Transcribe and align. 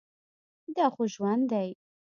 دا 0.75 0.85
خو 0.93 1.03
ژوندى 1.13 1.47
دى. 1.65 1.69